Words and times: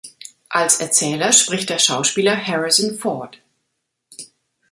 Als 0.49 0.79
Erzähler 0.79 1.31
spricht 1.31 1.69
der 1.69 1.77
Schauspieler 1.77 2.35
Harrison 2.35 2.97
Ford. 2.97 3.39